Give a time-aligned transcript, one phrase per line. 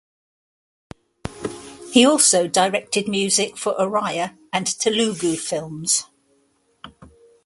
[1.91, 6.07] He also directed music for Oriya and Telugu films.